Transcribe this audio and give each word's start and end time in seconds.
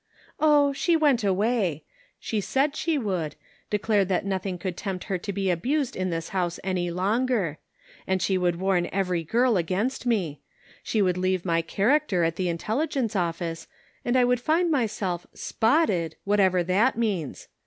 "Oh, 0.39 0.73
she 0.73 0.95
went 0.95 1.23
away. 1.23 1.83
She 2.19 2.41
said 2.41 2.75
she 2.75 2.97
would; 2.97 3.35
declared 3.69 4.07
that 4.07 4.25
nothing 4.25 4.57
could 4.57 4.75
tempt 4.75 5.03
her 5.03 5.19
to 5.19 5.31
be 5.31 5.51
abused 5.51 5.95
in 5.95 6.09
this 6.09 6.29
house 6.29 6.59
any 6.63 6.89
longer, 6.89 7.59
and 8.07 8.19
she 8.19 8.35
would 8.35 8.55
warn 8.55 8.89
every 8.91 9.23
girl 9.23 9.57
against 9.57 10.07
me; 10.07 10.41
she 10.81 11.03
would 11.03 11.17
leave 11.19 11.45
my 11.45 11.61
character 11.61 12.23
at 12.23 12.35
the 12.35 12.49
intelligence 12.49 13.15
office, 13.15 13.67
and 14.03 14.17
I 14.17 14.25
would 14.25 14.41
find 14.41 14.71
myself 14.71 15.27
spotted, 15.35 16.15
whatever 16.23 16.63
that 16.63 16.97
means. 16.97 17.47